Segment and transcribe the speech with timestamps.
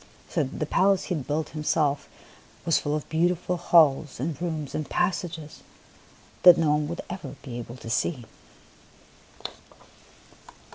[0.31, 2.09] So the palace he had built himself
[2.65, 5.61] was full of beautiful halls and rooms and passages
[6.41, 8.25] that no one would ever be able to see.